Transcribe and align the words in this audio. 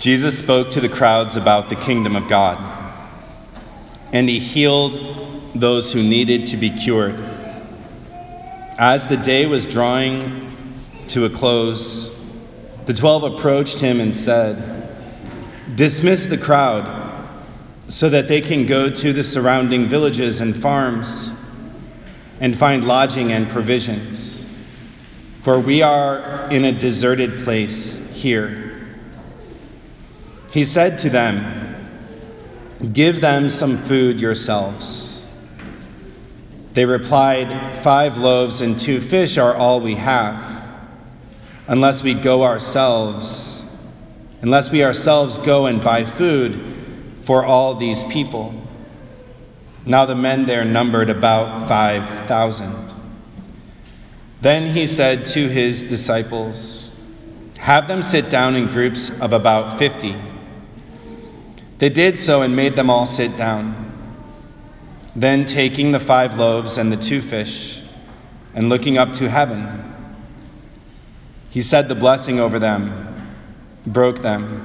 Jesus 0.00 0.38
spoke 0.38 0.70
to 0.70 0.80
the 0.80 0.88
crowds 0.88 1.36
about 1.36 1.68
the 1.68 1.76
kingdom 1.76 2.16
of 2.16 2.26
God, 2.26 2.56
and 4.14 4.30
he 4.30 4.38
healed 4.38 4.98
those 5.54 5.92
who 5.92 6.02
needed 6.02 6.46
to 6.46 6.56
be 6.56 6.70
cured. 6.70 7.16
As 8.78 9.06
the 9.06 9.18
day 9.18 9.44
was 9.44 9.66
drawing 9.66 10.56
to 11.08 11.26
a 11.26 11.30
close, 11.30 12.10
the 12.86 12.94
twelve 12.94 13.24
approached 13.24 13.78
him 13.78 14.00
and 14.00 14.14
said, 14.14 14.88
Dismiss 15.74 16.24
the 16.24 16.38
crowd 16.38 17.28
so 17.88 18.08
that 18.08 18.26
they 18.26 18.40
can 18.40 18.64
go 18.64 18.88
to 18.88 19.12
the 19.12 19.22
surrounding 19.22 19.86
villages 19.86 20.40
and 20.40 20.56
farms 20.56 21.30
and 22.40 22.56
find 22.56 22.86
lodging 22.86 23.32
and 23.32 23.50
provisions. 23.50 24.50
For 25.42 25.60
we 25.60 25.82
are 25.82 26.48
in 26.50 26.64
a 26.64 26.72
deserted 26.72 27.40
place 27.40 27.98
here. 28.14 28.69
He 30.50 30.64
said 30.64 30.98
to 30.98 31.10
them, 31.10 31.76
Give 32.92 33.20
them 33.20 33.48
some 33.48 33.78
food 33.78 34.20
yourselves. 34.20 35.24
They 36.74 36.84
replied, 36.84 37.82
Five 37.82 38.16
loaves 38.16 38.60
and 38.60 38.78
two 38.78 39.00
fish 39.00 39.38
are 39.38 39.54
all 39.54 39.80
we 39.80 39.94
have, 39.96 40.66
unless 41.68 42.02
we 42.02 42.14
go 42.14 42.42
ourselves, 42.42 43.62
unless 44.42 44.70
we 44.70 44.82
ourselves 44.82 45.38
go 45.38 45.66
and 45.66 45.82
buy 45.82 46.04
food 46.04 46.60
for 47.24 47.44
all 47.44 47.74
these 47.74 48.02
people. 48.04 48.54
Now 49.84 50.04
the 50.04 50.14
men 50.14 50.46
there 50.46 50.64
numbered 50.64 51.10
about 51.10 51.68
5,000. 51.68 52.92
Then 54.40 54.66
he 54.66 54.86
said 54.86 55.26
to 55.26 55.48
his 55.48 55.82
disciples, 55.82 56.90
Have 57.58 57.88
them 57.88 58.02
sit 58.02 58.30
down 58.30 58.56
in 58.56 58.66
groups 58.66 59.10
of 59.20 59.32
about 59.32 59.78
50. 59.78 60.29
They 61.80 61.88
did 61.88 62.18
so 62.18 62.42
and 62.42 62.54
made 62.54 62.76
them 62.76 62.88
all 62.88 63.06
sit 63.06 63.36
down. 63.36 63.86
Then, 65.16 65.44
taking 65.44 65.90
the 65.90 65.98
five 65.98 66.38
loaves 66.38 66.78
and 66.78 66.92
the 66.92 66.96
two 66.96 67.20
fish, 67.20 67.82
and 68.54 68.68
looking 68.68 68.96
up 68.96 69.12
to 69.14 69.28
heaven, 69.28 69.92
he 71.48 71.60
said 71.60 71.88
the 71.88 71.94
blessing 71.94 72.38
over 72.38 72.60
them, 72.60 73.34
broke 73.86 74.22
them 74.22 74.64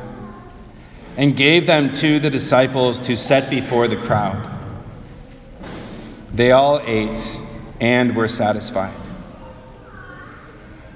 and 1.18 1.38
gave 1.38 1.66
them 1.66 1.92
to 1.94 2.20
the 2.20 2.30
disciples 2.30 3.00
to 3.00 3.16
set 3.16 3.50
before 3.50 3.88
the 3.88 3.96
crowd. 3.96 4.52
They 6.34 6.52
all 6.52 6.82
ate 6.84 7.40
and 7.80 8.16
were 8.16 8.28
satisfied. 8.28 8.94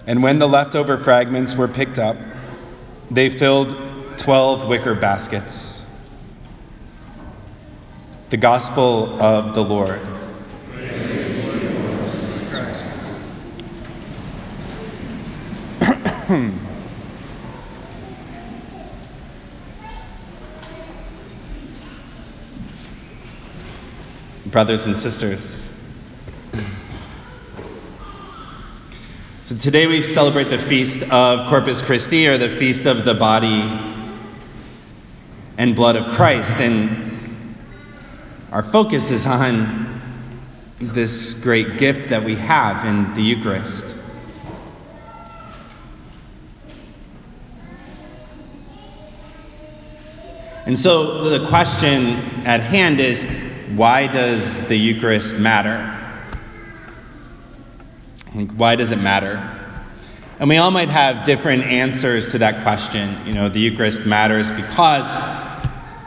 And 0.06 0.22
when 0.22 0.40
the 0.40 0.48
leftover 0.48 0.98
fragments 0.98 1.56
were 1.56 1.68
picked 1.68 2.00
up, 2.00 2.18
they 3.10 3.30
filled 3.30 3.78
12 4.18 4.68
wicker 4.68 4.96
baskets. 4.96 5.79
The 8.30 8.38
Gospel 8.38 9.20
of 9.20 9.56
the 9.56 9.64
Lord. 9.64 10.00
brothers 24.52 24.86
and 24.86 24.96
sisters. 24.96 25.72
So 29.46 29.56
today 29.56 29.88
we 29.88 30.04
celebrate 30.04 30.50
the 30.50 30.60
feast 30.60 31.02
of 31.12 31.50
Corpus 31.50 31.82
Christi, 31.82 32.28
or 32.28 32.38
the 32.38 32.50
feast 32.50 32.86
of 32.86 33.06
the 33.06 33.16
body 33.16 33.64
and 35.58 35.76
blood 35.76 35.96
of 35.96 36.14
Christ. 36.14 36.58
And 36.58 37.09
our 38.52 38.64
focus 38.64 39.12
is 39.12 39.28
on 39.28 40.02
this 40.80 41.36
great 41.36 41.78
gift 41.78 42.10
that 42.10 42.24
we 42.24 42.36
have 42.36 42.84
in 42.84 43.14
the 43.14 43.22
Eucharist. 43.22 43.96
And 50.66 50.78
so 50.78 51.30
the 51.30 51.48
question 51.48 52.20
at 52.46 52.62
hand 52.62 53.00
is 53.00 53.24
why 53.76 54.08
does 54.08 54.66
the 54.66 54.76
Eucharist 54.76 55.38
matter? 55.38 55.96
Why 58.34 58.76
does 58.76 58.92
it 58.92 59.00
matter? 59.00 59.38
And 60.40 60.50
we 60.50 60.58
all 60.58 60.72
might 60.72 60.90
have 60.90 61.24
different 61.24 61.64
answers 61.64 62.32
to 62.32 62.40
that 62.40 62.64
question. 62.64 63.28
You 63.28 63.34
know, 63.34 63.50
the 63.50 63.60
Eucharist 63.60 64.06
matters 64.06 64.50
because 64.50 65.16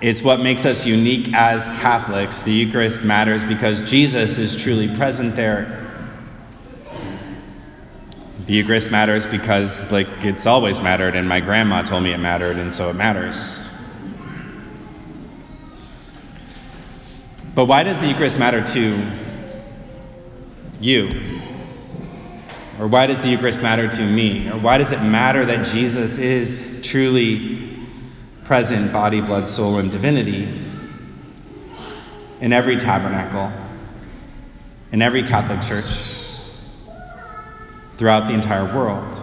it's 0.02 0.20
what 0.20 0.40
makes 0.40 0.66
us 0.66 0.84
unique 0.84 1.32
as 1.32 1.68
Catholics. 1.80 2.40
The 2.42 2.52
Eucharist 2.52 3.04
matters 3.04 3.44
because 3.44 3.88
Jesus 3.88 4.36
is 4.36 4.56
truly 4.56 4.92
present 4.96 5.36
there. 5.36 5.78
The 8.46 8.54
Eucharist 8.54 8.90
matters 8.90 9.24
because, 9.24 9.92
like, 9.92 10.08
it's 10.22 10.44
always 10.44 10.80
mattered, 10.80 11.14
and 11.14 11.28
my 11.28 11.38
grandma 11.38 11.82
told 11.82 12.02
me 12.02 12.12
it 12.12 12.18
mattered, 12.18 12.56
and 12.56 12.74
so 12.74 12.90
it 12.90 12.94
matters. 12.94 13.68
But 17.54 17.66
why 17.66 17.84
does 17.84 18.00
the 18.00 18.08
Eucharist 18.08 18.40
matter 18.40 18.60
to 18.60 19.06
you? 20.80 21.40
Or 22.80 22.88
why 22.88 23.06
does 23.06 23.20
the 23.20 23.28
Eucharist 23.28 23.62
matter 23.62 23.86
to 23.86 24.02
me? 24.02 24.48
Or 24.48 24.58
why 24.58 24.78
does 24.78 24.90
it 24.90 25.00
matter 25.00 25.44
that 25.44 25.64
Jesus 25.64 26.18
is 26.18 26.80
truly 26.82 27.71
present, 28.44 28.92
body, 28.92 29.20
blood, 29.20 29.48
soul, 29.48 29.78
and 29.78 29.90
divinity 29.90 30.48
in 32.40 32.52
every 32.52 32.76
tabernacle, 32.76 33.52
in 34.90 35.00
every 35.00 35.22
Catholic 35.22 35.62
church, 35.62 35.86
throughout 37.96 38.26
the 38.26 38.34
entire 38.34 38.64
world? 38.74 39.20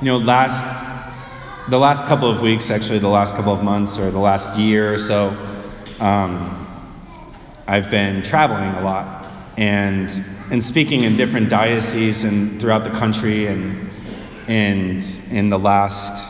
You 0.00 0.06
know, 0.06 0.18
last 0.18 0.64
the 1.68 1.78
last 1.78 2.06
couple 2.06 2.28
of 2.28 2.42
weeks, 2.42 2.70
actually, 2.70 2.98
the 2.98 3.08
last 3.08 3.36
couple 3.36 3.52
of 3.52 3.62
months 3.62 3.98
or 3.98 4.10
the 4.10 4.18
last 4.18 4.58
year 4.58 4.92
or 4.92 4.98
so, 4.98 5.28
um, 6.00 6.66
I've 7.68 7.88
been 7.88 8.22
traveling 8.22 8.70
a 8.70 8.82
lot 8.82 9.22
and, 9.56 10.24
and 10.50 10.62
speaking 10.62 11.02
in 11.02 11.16
different 11.16 11.48
dioceses 11.48 12.24
and 12.24 12.60
throughout 12.60 12.84
the 12.84 12.90
country. 12.90 13.46
And, 13.46 13.90
and 14.48 15.20
in 15.30 15.50
the 15.50 15.58
last, 15.58 16.24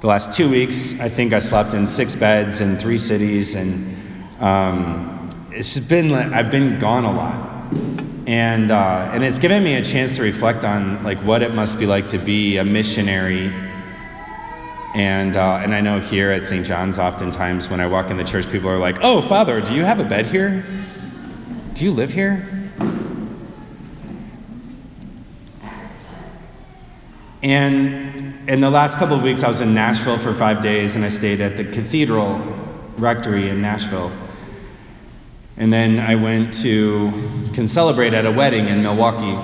the 0.00 0.06
last 0.06 0.32
two 0.32 0.50
weeks, 0.50 0.98
I 1.00 1.08
think 1.08 1.32
I 1.32 1.38
slept 1.38 1.74
in 1.74 1.86
six 1.86 2.14
beds 2.14 2.60
in 2.60 2.76
three 2.76 2.98
cities. 2.98 3.54
And 3.54 3.96
um, 4.40 5.30
it's 5.50 5.74
just 5.74 5.88
been, 5.88 6.12
I've 6.12 6.50
been 6.50 6.78
gone 6.78 7.04
a 7.04 7.12
lot. 7.12 7.50
And, 8.26 8.70
uh, 8.70 9.10
and 9.12 9.22
it's 9.22 9.38
given 9.38 9.62
me 9.62 9.74
a 9.74 9.82
chance 9.82 10.16
to 10.16 10.22
reflect 10.22 10.64
on 10.64 11.02
like 11.04 11.18
what 11.18 11.42
it 11.42 11.54
must 11.54 11.78
be 11.78 11.86
like 11.86 12.06
to 12.08 12.18
be 12.18 12.56
a 12.56 12.64
missionary 12.64 13.52
and, 14.94 15.36
uh, 15.36 15.56
and 15.56 15.74
I 15.74 15.80
know 15.80 15.98
here 15.98 16.30
at 16.30 16.44
St. 16.44 16.64
John's, 16.64 17.00
oftentimes 17.00 17.68
when 17.68 17.80
I 17.80 17.86
walk 17.88 18.10
in 18.10 18.16
the 18.16 18.22
church, 18.22 18.48
people 18.50 18.70
are 18.70 18.78
like, 18.78 18.98
Oh, 19.02 19.20
Father, 19.20 19.60
do 19.60 19.74
you 19.74 19.84
have 19.84 19.98
a 19.98 20.04
bed 20.04 20.26
here? 20.26 20.64
Do 21.74 21.84
you 21.84 21.90
live 21.90 22.12
here? 22.12 22.46
And 27.42 28.48
in 28.48 28.60
the 28.60 28.70
last 28.70 28.96
couple 28.96 29.16
of 29.16 29.24
weeks, 29.24 29.42
I 29.42 29.48
was 29.48 29.60
in 29.60 29.74
Nashville 29.74 30.18
for 30.18 30.32
five 30.34 30.62
days 30.62 30.94
and 30.94 31.04
I 31.04 31.08
stayed 31.08 31.40
at 31.40 31.56
the 31.56 31.64
Cathedral 31.64 32.38
Rectory 32.96 33.48
in 33.48 33.60
Nashville. 33.60 34.12
And 35.56 35.72
then 35.72 35.98
I 35.98 36.14
went 36.14 36.54
to 36.62 37.10
can 37.54 37.66
celebrate 37.66 38.14
at 38.14 38.24
a 38.24 38.30
wedding 38.30 38.68
in 38.68 38.80
Milwaukee. 38.84 39.36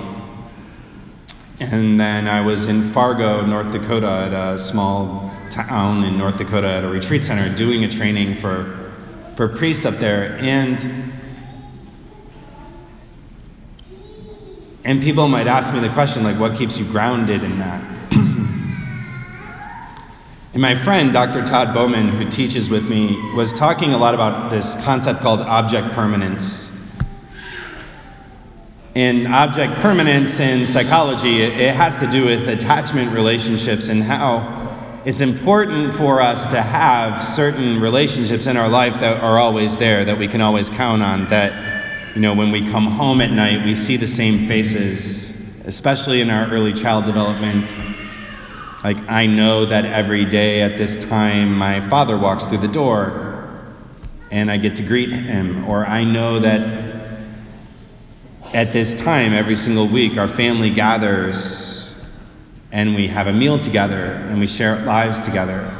And 1.59 1.99
then 1.99 2.29
I 2.29 2.39
was 2.39 2.65
in 2.65 2.93
Fargo, 2.93 3.45
North 3.45 3.71
Dakota, 3.73 4.07
at 4.07 4.33
a 4.33 4.57
small 4.57 5.33
town 5.49 6.05
in 6.05 6.17
North 6.17 6.37
Dakota 6.37 6.69
at 6.69 6.85
a 6.85 6.87
retreat 6.87 7.23
center 7.23 7.53
doing 7.53 7.83
a 7.83 7.89
training 7.89 8.35
for, 8.35 8.89
for 9.35 9.49
priests 9.49 9.85
up 9.85 9.95
there. 9.95 10.37
And, 10.37 11.11
and 14.83 15.01
people 15.01 15.27
might 15.27 15.47
ask 15.47 15.73
me 15.73 15.79
the 15.79 15.89
question, 15.89 16.23
like, 16.23 16.39
what 16.39 16.55
keeps 16.55 16.77
you 16.79 16.85
grounded 16.85 17.43
in 17.43 17.59
that? 17.59 17.83
and 20.53 20.61
my 20.61 20.75
friend, 20.75 21.13
Dr. 21.13 21.43
Todd 21.43 21.73
Bowman, 21.73 22.09
who 22.09 22.29
teaches 22.29 22.69
with 22.69 22.89
me, 22.89 23.15
was 23.33 23.53
talking 23.53 23.93
a 23.93 23.97
lot 23.97 24.13
about 24.15 24.49
this 24.49 24.75
concept 24.83 25.19
called 25.19 25.41
object 25.41 25.91
permanence. 25.93 26.71
In 28.95 29.27
object 29.27 29.75
permanence 29.75 30.39
in 30.39 30.65
psychology, 30.65 31.41
it, 31.41 31.59
it 31.59 31.75
has 31.75 31.97
to 31.97 32.07
do 32.07 32.25
with 32.25 32.47
attachment 32.47 33.13
relationships 33.13 33.87
and 33.87 34.03
how 34.03 34.61
it's 35.05 35.21
important 35.21 35.95
for 35.95 36.21
us 36.21 36.45
to 36.51 36.61
have 36.61 37.25
certain 37.25 37.79
relationships 37.79 38.47
in 38.47 38.57
our 38.57 38.69
life 38.69 38.99
that 38.99 39.23
are 39.23 39.39
always 39.39 39.77
there, 39.77 40.05
that 40.05 40.17
we 40.17 40.27
can 40.27 40.41
always 40.41 40.69
count 40.69 41.01
on, 41.01 41.27
that, 41.29 41.70
you 42.15 42.21
know, 42.21 42.33
when 42.33 42.51
we 42.51 42.61
come 42.69 42.87
home 42.87 43.21
at 43.21 43.31
night, 43.31 43.63
we 43.63 43.75
see 43.75 43.97
the 43.97 44.07
same 44.07 44.47
faces 44.47 45.31
especially 45.65 46.21
in 46.21 46.29
our 46.29 46.47
early 46.47 46.73
child 46.73 47.05
development. 47.05 47.73
Like, 48.83 48.97
I 49.09 49.27
know 49.27 49.65
that 49.65 49.85
every 49.85 50.25
day 50.25 50.61
at 50.61 50.77
this 50.77 50.97
time 51.07 51.55
my 51.55 51.87
father 51.87 52.17
walks 52.17 52.45
through 52.45 52.59
the 52.59 52.67
door 52.67 53.63
and 54.31 54.49
I 54.49 54.57
get 54.57 54.75
to 54.77 54.83
greet 54.83 55.11
him, 55.11 55.65
or 55.65 55.85
I 55.85 56.03
know 56.03 56.39
that 56.39 57.19
at 58.53 58.73
this 58.73 58.93
time 58.93 59.33
every 59.33 59.55
single 59.55 59.87
week 59.87 60.17
our 60.17 60.27
family 60.27 60.69
gathers 60.69 61.95
and 62.71 62.95
we 62.95 63.07
have 63.07 63.27
a 63.27 63.33
meal 63.33 63.59
together 63.59 64.13
and 64.13 64.39
we 64.39 64.47
share 64.47 64.79
lives 64.83 65.19
together. 65.19 65.77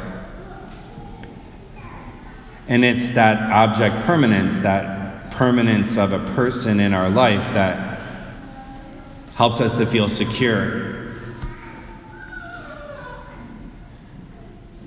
And 2.68 2.84
it's 2.84 3.10
that 3.10 3.50
object 3.50 4.04
permanence, 4.06 4.60
that 4.60 5.01
permanence 5.32 5.96
of 5.96 6.12
a 6.12 6.18
person 6.34 6.80
in 6.80 6.94
our 6.94 7.10
life 7.10 7.52
that 7.54 8.00
helps 9.34 9.60
us 9.60 9.72
to 9.72 9.86
feel 9.86 10.08
secure. 10.08 10.92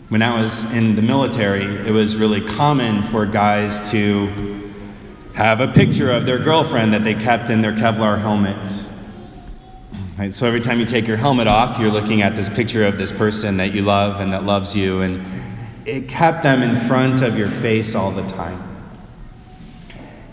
When 0.09 0.21
I 0.21 0.39
was 0.39 0.63
in 0.71 0.95
the 0.95 1.01
military, 1.01 1.65
it 1.88 1.92
was 1.92 2.15
really 2.15 2.42
common 2.42 3.03
for 3.03 3.25
guys 3.25 3.89
to 3.92 4.71
have 5.33 5.59
a 5.59 5.68
picture 5.68 6.12
of 6.12 6.25
their 6.25 6.39
girlfriend 6.39 6.94
that 6.94 7.03
they 7.03 7.15
kept 7.15 7.50
in 7.50 7.62
their 7.62 7.74
Kevlar 7.74 8.19
helmet. 8.21 8.89
Right, 10.18 10.33
so 10.33 10.48
every 10.48 10.62
time 10.62 10.80
you 10.80 10.86
take 10.86 11.07
your 11.07 11.18
helmet 11.18 11.48
off, 11.48 11.77
you're 11.80 11.91
looking 11.91 12.21
at 12.21 12.36
this 12.36 12.48
picture 12.48 12.86
of 12.86 12.98
this 12.98 13.12
person 13.12 13.57
that 13.57 13.74
you 13.74 13.81
love 13.81 14.21
and 14.21 14.31
that 14.31 14.45
loves 14.45 14.74
you, 14.74 15.01
and 15.01 15.25
it 15.86 16.07
kept 16.07 16.44
them 16.44 16.63
in 16.63 16.75
front 16.75 17.21
of 17.21 17.38
your 17.38 17.50
face 17.50 17.95
all 17.95 18.12
the 18.12 18.25
time. 18.27 18.75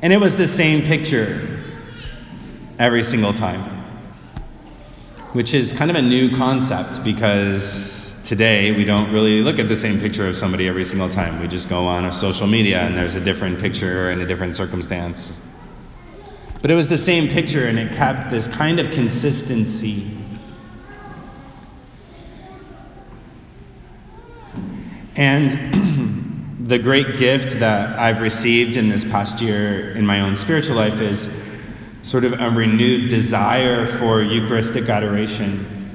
And 0.03 0.13
it 0.13 0.19
was 0.19 0.35
the 0.35 0.49
same 0.49 0.83
picture 0.83 1.63
every 2.81 3.05
single 3.05 3.33
time, 3.33 3.63
which 5.33 5.55
is 5.55 5.73
kind 5.73 5.93
of 5.93 5.97
a 5.97 6.03
new 6.03 6.37
concept 6.37 7.05
because 7.05 8.17
today 8.25 8.73
we 8.73 8.85
don't 8.85 9.13
really 9.13 9.43
look 9.45 9.61
at 9.61 9.69
the 9.69 9.77
same 9.77 10.01
picture 10.01 10.27
of 10.27 10.37
somebody 10.37 10.67
every 10.67 10.85
single 10.85 11.09
time. 11.09 11.41
We 11.41 11.47
just 11.47 11.69
go 11.69 11.87
on 11.87 12.05
a 12.07 12.13
social 12.13 12.49
media 12.49 12.81
and 12.81 12.97
there's 12.97 13.15
a 13.15 13.21
different 13.21 13.61
picture 13.61 14.11
in 14.11 14.21
a 14.21 14.27
different 14.27 14.57
circumstance. 14.57 15.41
But 16.61 16.73
it 16.73 16.75
was 16.75 16.89
the 16.89 16.99
same 16.99 17.29
picture 17.29 17.69
and 17.69 17.79
it 17.79 17.93
kept 17.93 18.29
this 18.29 18.49
kind 18.49 18.81
of 18.81 18.91
consistency. 18.91 20.11
And 25.15 25.83
the 26.67 26.79
great 26.79 27.17
gift 27.17 27.59
that 27.59 27.99
I've 27.99 28.21
received 28.21 28.77
in 28.77 28.89
this 28.89 29.05
past 29.05 29.41
year 29.41 29.91
in 29.97 30.07
my 30.07 30.21
own 30.21 30.37
spiritual 30.37 30.77
life 30.77 31.01
is 31.01 31.29
sort 32.03 32.25
of 32.25 32.35
a 32.35 32.51
renewed 32.51 33.09
desire 33.09 33.87
for 33.99 34.23
Eucharistic 34.23 34.89
adoration. 34.89 35.91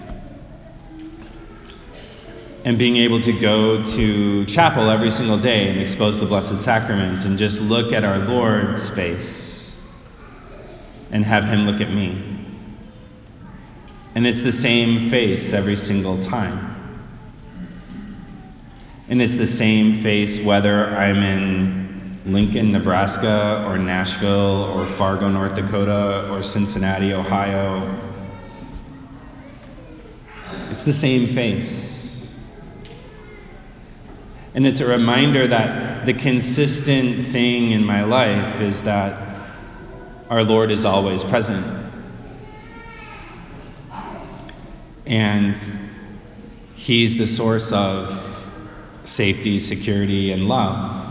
And 2.65 2.77
being 2.77 2.97
able 2.97 3.21
to 3.21 3.31
go 3.31 3.81
to 3.81 4.45
chapel 4.45 4.89
every 4.89 5.09
single 5.09 5.37
day 5.37 5.69
and 5.69 5.79
expose 5.79 6.17
the 6.17 6.25
Blessed 6.25 6.59
Sacrament 6.59 7.23
and 7.23 7.37
just 7.37 7.61
look 7.61 7.93
at 7.93 8.03
our 8.03 8.17
Lord's 8.19 8.89
face 8.89 9.77
and 11.11 11.23
have 11.23 11.45
him 11.45 11.65
look 11.65 11.79
at 11.79 11.89
me. 11.89 12.45
And 14.15 14.27
it's 14.27 14.41
the 14.41 14.51
same 14.51 15.09
face 15.09 15.53
every 15.53 15.77
single 15.77 16.19
time. 16.19 16.76
And 19.09 19.21
it's 19.21 19.35
the 19.35 19.47
same 19.47 20.01
face 20.01 20.39
whether 20.39 20.87
I'm 20.87 21.17
in 21.17 22.19
Lincoln, 22.25 22.73
Nebraska, 22.73 23.63
or 23.65 23.77
Nashville, 23.77 24.65
or 24.73 24.85
Fargo, 24.85 25.29
North 25.29 25.55
Dakota, 25.55 26.29
or 26.29 26.43
Cincinnati, 26.43 27.13
Ohio. 27.13 27.97
It's 30.71 30.83
the 30.83 30.91
same 30.91 31.27
face. 31.27 32.35
And 34.53 34.67
it's 34.67 34.81
a 34.81 34.85
reminder 34.85 35.47
that 35.47 36.05
the 36.05 36.13
consistent 36.13 37.27
thing 37.27 37.71
in 37.71 37.85
my 37.85 38.03
life 38.03 38.59
is 38.59 38.81
that 38.81 39.37
our 40.29 40.43
Lord 40.43 40.69
is 40.69 40.83
always 40.83 41.23
present. 41.23 41.65
And 45.05 45.57
He's 46.75 47.15
the 47.17 47.25
source 47.25 47.71
of 47.71 48.36
safety, 49.07 49.59
security, 49.59 50.31
and 50.31 50.47
love 50.47 51.05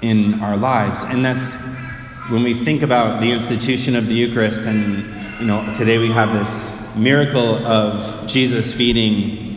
in 0.00 0.40
our 0.40 0.56
lives. 0.56 1.04
And 1.04 1.24
that's 1.24 1.54
when 2.30 2.42
we 2.42 2.54
think 2.54 2.82
about 2.82 3.20
the 3.20 3.30
institution 3.30 3.96
of 3.96 4.06
the 4.06 4.14
Eucharist, 4.14 4.62
and 4.62 5.40
you 5.40 5.46
know, 5.46 5.72
today 5.74 5.98
we 5.98 6.10
have 6.10 6.32
this 6.32 6.72
miracle 6.96 7.56
of 7.66 8.26
Jesus 8.26 8.72
feeding 8.72 9.48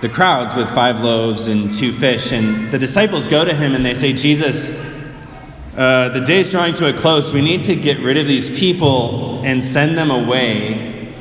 the 0.00 0.08
crowds 0.08 0.54
with 0.54 0.68
five 0.70 1.02
loaves 1.02 1.46
and 1.46 1.70
two 1.70 1.92
fish. 1.92 2.32
And 2.32 2.72
the 2.72 2.78
disciples 2.78 3.26
go 3.26 3.44
to 3.44 3.54
him 3.54 3.74
and 3.74 3.84
they 3.84 3.94
say, 3.94 4.12
Jesus, 4.12 4.70
uh, 5.76 6.08
the 6.08 6.20
day 6.20 6.40
is 6.40 6.50
drawing 6.50 6.74
to 6.74 6.88
a 6.88 6.92
close. 6.92 7.30
We 7.30 7.42
need 7.42 7.62
to 7.64 7.76
get 7.76 7.98
rid 8.00 8.16
of 8.16 8.26
these 8.26 8.48
people 8.48 9.42
and 9.44 9.62
send 9.62 9.96
them 9.96 10.10
away 10.10 11.14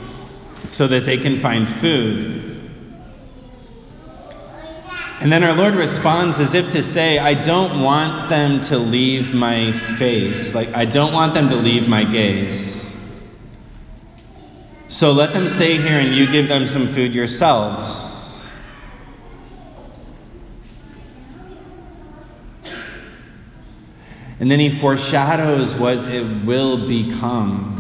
so 0.68 0.88
that 0.88 1.06
they 1.06 1.18
can 1.18 1.40
find 1.40 1.68
food. 1.68 2.39
And 5.22 5.34
then 5.34 5.44
our 5.44 5.54
Lord 5.54 5.76
responds 5.76 6.40
as 6.40 6.54
if 6.54 6.72
to 6.72 6.82
say, 6.82 7.20
I 7.20 7.34
don't 7.34 7.82
want 7.82 8.30
them 8.30 8.62
to 8.62 8.78
leave 8.78 9.34
my 9.34 9.74
face. 9.98 10.54
Like, 10.56 10.74
I 10.74 10.86
don't 10.86 11.12
want 11.12 11.34
them 11.34 11.50
to 11.50 11.58
leave 11.58 11.90
my 11.90 12.06
gaze. 12.06 12.96
So 14.88 15.12
let 15.12 15.34
them 15.34 15.48
stay 15.48 15.76
here 15.76 16.00
and 16.00 16.16
you 16.16 16.26
give 16.26 16.48
them 16.48 16.66
some 16.66 16.88
food 16.88 17.14
yourselves. 17.14 18.48
And 24.40 24.50
then 24.50 24.62
he 24.62 24.70
foreshadows 24.70 25.76
what 25.76 25.98
it 25.98 26.46
will 26.46 26.88
become. 26.88 27.79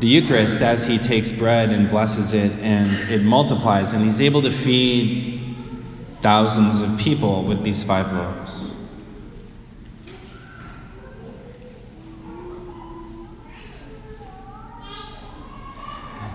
The 0.00 0.06
Eucharist, 0.06 0.60
as 0.60 0.86
he 0.86 0.96
takes 0.96 1.32
bread 1.32 1.70
and 1.70 1.88
blesses 1.88 2.32
it, 2.32 2.52
and 2.60 3.00
it 3.10 3.24
multiplies, 3.24 3.92
and 3.92 4.04
he's 4.04 4.20
able 4.20 4.42
to 4.42 4.52
feed 4.52 5.56
thousands 6.22 6.80
of 6.80 6.96
people 6.98 7.42
with 7.42 7.64
these 7.64 7.82
five 7.82 8.12
loaves. 8.12 8.74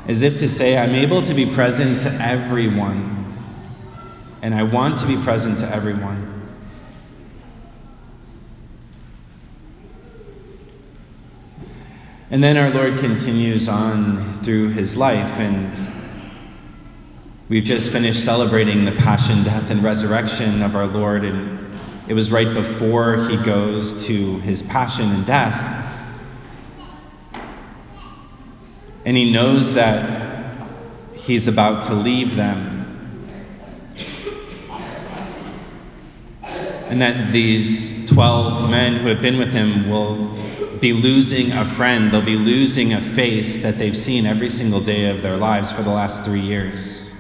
As 0.10 0.24
if 0.24 0.38
to 0.40 0.48
say, 0.50 0.78
I'm 0.78 0.94
able 0.94 1.22
to 1.22 1.34
be 1.34 1.46
present 1.46 2.02
to 2.02 2.12
everyone, 2.22 3.34
and 4.42 4.54
I 4.54 4.64
want 4.64 4.98
to 5.00 5.08
be 5.08 5.16
present 5.16 5.60
to 5.60 5.70
everyone. 5.74 6.43
And 12.34 12.44
then 12.44 12.58
our 12.58 12.72
Lord 12.72 12.98
continues 12.98 13.70
on 13.70 14.42
through 14.42 14.70
his 14.70 14.98
life, 14.98 15.40
and 15.40 15.88
we've 17.48 17.64
just 17.64 17.92
finished 17.92 18.26
celebrating 18.26 18.86
the 18.86 18.92
passion, 18.92 19.44
death, 19.44 19.70
and 19.70 19.84
resurrection 19.84 20.64
of 20.64 20.76
our 20.76 20.88
Lord, 20.88 21.26
and 21.26 21.78
it 22.08 22.16
was 22.16 22.32
right 22.32 22.52
before 22.52 23.18
he 23.30 23.38
goes 23.38 24.04
to 24.08 24.40
his 24.40 24.64
passion 24.64 25.12
and 25.12 25.24
death. 25.28 25.96
And 29.06 29.16
he 29.16 29.32
knows 29.32 29.74
that 29.74 30.58
he's 31.14 31.48
about 31.48 31.84
to 31.84 31.94
leave 31.94 32.36
them. 32.36 33.28
And 36.88 37.00
that 37.00 37.32
these 37.32 38.08
12 38.08 38.72
men 38.72 38.96
who 38.96 39.10
have 39.10 39.22
been 39.22 39.38
with 39.38 39.54
him 39.54 39.88
will 39.88 40.43
be 40.84 40.92
losing 40.92 41.54
a 41.54 41.64
friend, 41.64 42.12
they'll 42.12 42.22
be 42.22 42.36
losing 42.36 42.92
a 42.92 43.00
face 43.00 43.60
that 43.60 43.78
they've 43.78 43.98
seen 43.98 44.26
every 44.26 44.50
single 44.50 44.82
day 44.82 45.10
of 45.10 45.22
their 45.22 45.38
lives 45.38 45.72
for 45.72 45.82
the 45.82 45.90
last 45.90 46.26
three 46.26 46.42
years. 46.42 47.16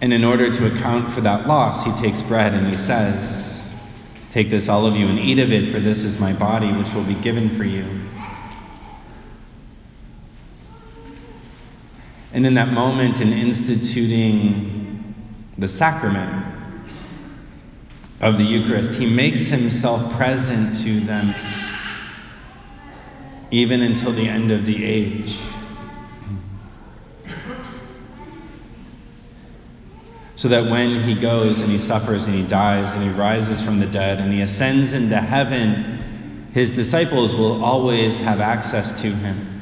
And 0.00 0.12
in 0.12 0.22
order 0.22 0.48
to 0.48 0.72
account 0.72 1.10
for 1.10 1.20
that 1.22 1.48
loss, 1.48 1.84
he 1.84 1.90
takes 2.00 2.22
bread 2.22 2.54
and 2.54 2.68
he 2.68 2.76
says, 2.76 3.74
Take 4.30 4.48
this, 4.48 4.68
all 4.68 4.86
of 4.86 4.94
you, 4.94 5.08
and 5.08 5.18
eat 5.18 5.40
of 5.40 5.50
it, 5.50 5.66
for 5.66 5.80
this 5.80 6.04
is 6.04 6.20
my 6.20 6.32
body, 6.32 6.72
which 6.72 6.92
will 6.92 7.02
be 7.02 7.14
given 7.14 7.50
for 7.50 7.64
you. 7.64 7.84
And 12.32 12.46
in 12.46 12.54
that 12.54 12.72
moment, 12.72 13.20
in 13.20 13.32
instituting 13.32 15.16
the 15.58 15.66
sacrament, 15.66 16.59
of 18.20 18.36
the 18.38 18.44
Eucharist, 18.44 18.94
he 18.94 19.12
makes 19.12 19.48
himself 19.48 20.12
present 20.14 20.74
to 20.80 21.00
them 21.00 21.34
even 23.50 23.82
until 23.82 24.12
the 24.12 24.28
end 24.28 24.52
of 24.52 24.66
the 24.66 24.84
age. 24.84 25.38
so 30.40 30.48
that 30.48 30.64
when 30.64 30.98
he 31.00 31.14
goes 31.14 31.60
and 31.60 31.70
he 31.70 31.76
suffers 31.76 32.26
and 32.26 32.34
he 32.34 32.42
dies 32.42 32.94
and 32.94 33.02
he 33.02 33.10
rises 33.10 33.60
from 33.60 33.78
the 33.78 33.84
dead 33.84 34.18
and 34.18 34.32
he 34.32 34.40
ascends 34.40 34.94
into 34.94 35.14
heaven, 35.14 36.48
his 36.54 36.72
disciples 36.72 37.34
will 37.34 37.62
always 37.62 38.20
have 38.20 38.40
access 38.40 39.02
to 39.02 39.10
him. 39.10 39.59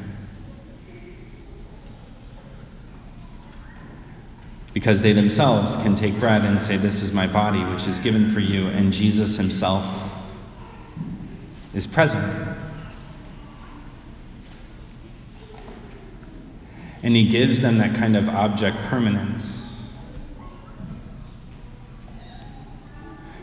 Because 4.79 5.01
they 5.01 5.11
themselves 5.11 5.75
can 5.75 5.93
take 5.93 6.17
bread 6.21 6.45
and 6.45 6.57
say, 6.57 6.77
This 6.77 7.03
is 7.03 7.11
my 7.11 7.27
body, 7.27 7.61
which 7.65 7.85
is 7.85 7.99
given 7.99 8.31
for 8.31 8.39
you, 8.39 8.67
and 8.67 8.93
Jesus 8.93 9.35
himself 9.35 9.83
is 11.73 11.85
present. 11.85 12.57
And 17.03 17.13
he 17.13 17.27
gives 17.27 17.59
them 17.59 17.77
that 17.79 17.93
kind 17.93 18.15
of 18.15 18.29
object 18.29 18.77
permanence. 18.83 19.93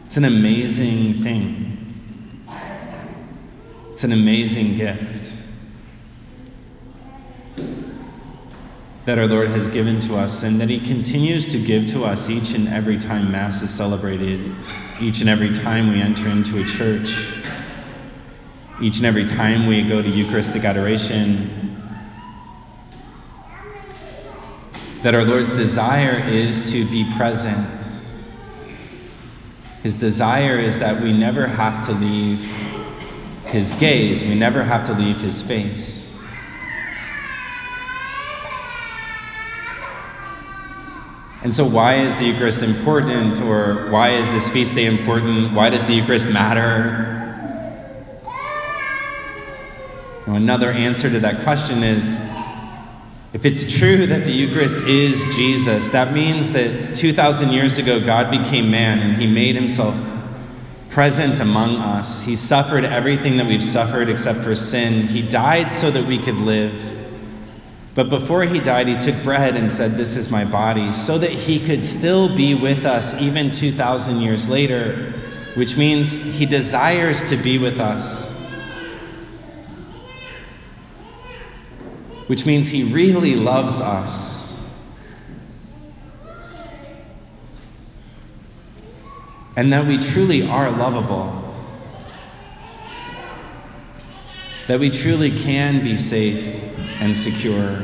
It's 0.06 0.16
an 0.16 0.24
amazing 0.24 1.22
thing. 1.22 2.46
It's 3.92 4.04
an 4.04 4.12
amazing 4.12 4.78
gift 4.78 5.35
that 9.06 9.20
our 9.20 9.28
Lord 9.28 9.48
has 9.50 9.68
given 9.68 10.00
to 10.00 10.16
us 10.16 10.42
and 10.42 10.60
that 10.60 10.68
He 10.68 10.80
continues 10.80 11.46
to 11.46 11.58
give 11.62 11.86
to 11.92 12.04
us 12.04 12.28
each 12.28 12.50
and 12.54 12.66
every 12.66 12.98
time 12.98 13.30
Mass 13.30 13.62
is 13.62 13.70
celebrated, 13.70 14.52
each 15.00 15.20
and 15.20 15.30
every 15.30 15.52
time 15.52 15.88
we 15.88 16.00
enter 16.00 16.28
into 16.28 16.60
a 16.60 16.64
church, 16.64 17.38
each 18.82 18.96
and 18.96 19.06
every 19.06 19.24
time 19.24 19.68
we 19.68 19.82
go 19.82 20.02
to 20.02 20.08
Eucharistic 20.08 20.64
adoration, 20.64 21.80
that 25.02 25.14
our 25.14 25.24
Lord's 25.24 25.50
desire 25.50 26.18
is 26.28 26.68
to 26.72 26.84
be 26.90 27.08
present. 27.16 28.12
His 29.84 29.94
desire 29.94 30.58
is 30.58 30.80
that 30.80 31.00
we 31.00 31.16
never 31.16 31.46
have 31.46 31.86
to 31.86 31.92
leave 31.92 32.40
His 33.44 33.70
gaze, 33.78 34.24
we 34.24 34.34
never 34.34 34.64
have 34.64 34.82
to 34.82 34.94
leave 34.94 35.18
His 35.18 35.40
face. 35.40 36.05
And 41.46 41.54
so, 41.54 41.64
why 41.64 41.94
is 41.98 42.16
the 42.16 42.24
Eucharist 42.24 42.60
important, 42.60 43.40
or 43.40 43.88
why 43.92 44.10
is 44.10 44.28
this 44.32 44.48
feast 44.48 44.74
day 44.74 44.86
important? 44.86 45.54
Why 45.54 45.70
does 45.70 45.86
the 45.86 45.92
Eucharist 45.92 46.28
matter? 46.28 47.12
another 50.26 50.72
answer 50.72 51.08
to 51.08 51.20
that 51.20 51.44
question 51.44 51.84
is 51.84 52.20
if 53.32 53.44
it's 53.44 53.64
true 53.78 54.08
that 54.08 54.24
the 54.24 54.32
Eucharist 54.32 54.78
is 54.78 55.24
Jesus, 55.36 55.88
that 55.90 56.12
means 56.12 56.50
that 56.50 56.96
2,000 56.96 57.52
years 57.52 57.78
ago 57.78 58.04
God 58.04 58.28
became 58.28 58.68
man 58.68 58.98
and 58.98 59.14
he 59.14 59.28
made 59.28 59.54
himself 59.54 59.94
present 60.88 61.38
among 61.38 61.76
us. 61.76 62.24
He 62.24 62.34
suffered 62.34 62.84
everything 62.84 63.36
that 63.36 63.46
we've 63.46 63.62
suffered 63.62 64.08
except 64.08 64.40
for 64.40 64.56
sin. 64.56 65.06
He 65.06 65.22
died 65.22 65.70
so 65.70 65.92
that 65.92 66.06
we 66.06 66.18
could 66.18 66.38
live. 66.38 66.95
But 67.96 68.08
before 68.08 68.44
he 68.44 68.60
died, 68.60 68.86
he 68.86 68.94
took 68.94 69.20
bread 69.24 69.56
and 69.56 69.72
said, 69.72 69.96
This 69.96 70.16
is 70.16 70.30
my 70.30 70.44
body, 70.44 70.92
so 70.92 71.18
that 71.18 71.30
he 71.30 71.58
could 71.58 71.82
still 71.82 72.34
be 72.36 72.54
with 72.54 72.84
us 72.84 73.20
even 73.20 73.50
2,000 73.50 74.20
years 74.20 74.48
later, 74.48 75.14
which 75.54 75.76
means 75.76 76.16
he 76.16 76.46
desires 76.46 77.28
to 77.30 77.36
be 77.36 77.58
with 77.58 77.80
us. 77.80 78.36
which 82.26 82.44
means 82.44 82.68
he 82.68 82.82
really 82.82 83.34
loves 83.34 83.80
us. 83.80 84.60
And 89.56 89.72
that 89.72 89.86
we 89.86 89.96
truly 89.96 90.46
are 90.46 90.70
lovable. 90.70 91.45
That 94.66 94.80
we 94.80 94.90
truly 94.90 95.36
can 95.38 95.84
be 95.84 95.94
safe 95.94 96.56
and 97.00 97.14
secure. 97.14 97.82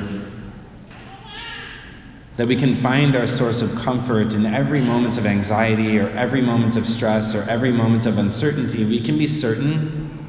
That 2.37 2.49
we 2.49 2.57
can 2.57 2.75
find 2.75 3.15
our 3.15 3.27
source 3.27 3.63
of 3.63 3.75
comfort 3.77 4.35
in 4.35 4.47
every 4.47 4.81
moment 4.81 5.17
of 5.17 5.25
anxiety 5.25 5.99
or 5.99 6.09
every 6.11 6.41
moment 6.41 6.77
of 6.77 6.87
stress 6.87 7.35
or 7.35 7.43
every 7.43 7.71
moment 7.71 8.07
of 8.07 8.19
uncertainty. 8.19 8.85
We 8.85 9.01
can 9.01 9.17
be 9.17 9.27
certain 9.27 10.27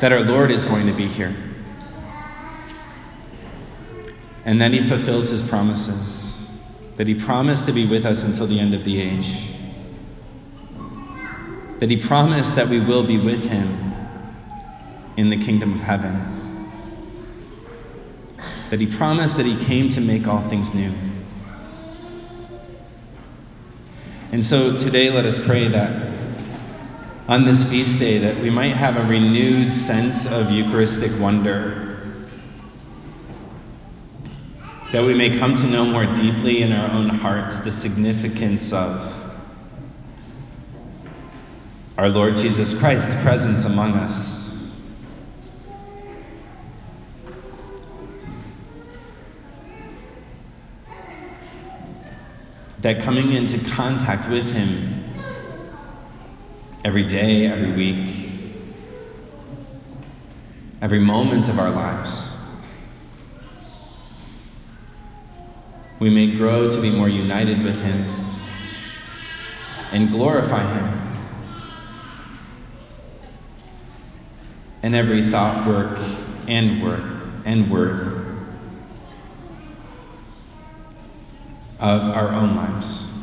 that 0.00 0.12
our 0.12 0.20
Lord 0.20 0.50
is 0.50 0.64
going 0.64 0.86
to 0.86 0.92
be 0.92 1.06
here. 1.06 1.34
And 4.44 4.60
then 4.60 4.74
he 4.74 4.86
fulfills 4.86 5.30
his 5.30 5.40
promises 5.40 6.46
that 6.96 7.06
he 7.06 7.14
promised 7.14 7.64
to 7.66 7.72
be 7.72 7.86
with 7.86 8.04
us 8.04 8.22
until 8.22 8.46
the 8.46 8.60
end 8.60 8.74
of 8.74 8.84
the 8.84 9.00
age. 9.00 9.54
That 11.78 11.90
he 11.90 11.96
promised 11.96 12.54
that 12.56 12.68
we 12.68 12.80
will 12.80 13.06
be 13.06 13.18
with 13.18 13.48
him 13.48 13.93
in 15.16 15.30
the 15.30 15.36
kingdom 15.36 15.72
of 15.72 15.80
heaven. 15.80 16.70
That 18.70 18.80
he 18.80 18.86
promised 18.86 19.36
that 19.36 19.46
he 19.46 19.56
came 19.64 19.88
to 19.90 20.00
make 20.00 20.26
all 20.26 20.40
things 20.40 20.74
new. 20.74 20.92
And 24.32 24.44
so 24.44 24.76
today 24.76 25.10
let 25.10 25.24
us 25.24 25.38
pray 25.38 25.68
that 25.68 26.12
on 27.28 27.44
this 27.44 27.62
feast 27.62 27.98
day 27.98 28.18
that 28.18 28.36
we 28.38 28.50
might 28.50 28.74
have 28.74 28.96
a 28.96 29.04
renewed 29.04 29.72
sense 29.72 30.26
of 30.26 30.50
Eucharistic 30.50 31.10
wonder 31.20 31.84
that 34.94 35.04
we 35.04 35.12
may 35.12 35.36
come 35.38 35.54
to 35.54 35.66
know 35.66 35.84
more 35.84 36.06
deeply 36.14 36.62
in 36.62 36.72
our 36.72 36.88
own 36.90 37.08
hearts 37.08 37.58
the 37.58 37.70
significance 37.70 38.72
of 38.72 39.12
our 41.98 42.08
Lord 42.08 42.36
Jesus 42.36 42.72
Christ's 42.72 43.14
presence 43.22 43.64
among 43.64 43.94
us. 43.94 44.43
That 52.84 53.00
coming 53.00 53.32
into 53.32 53.58
contact 53.70 54.28
with 54.28 54.52
Him 54.52 55.04
every 56.84 57.02
day, 57.06 57.46
every 57.46 57.72
week, 57.72 58.30
every 60.82 60.98
moment 60.98 61.48
of 61.48 61.58
our 61.58 61.70
lives 61.70 62.36
we 65.98 66.10
may 66.10 66.36
grow 66.36 66.68
to 66.68 66.78
be 66.82 66.90
more 66.90 67.08
united 67.08 67.62
with 67.62 67.80
Him 67.80 68.04
and 69.90 70.10
glorify 70.10 70.70
Him. 70.74 71.00
In 74.82 74.94
every 74.94 75.30
thought, 75.30 75.66
work, 75.66 75.98
and 76.46 76.82
word, 76.82 77.22
and 77.46 77.70
word 77.70 78.13
of 81.84 82.08
our 82.08 82.32
own 82.32 82.54
lives. 82.54 83.13